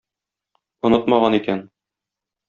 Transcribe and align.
Онытмаган 0.89 1.37
икән. 1.41 1.61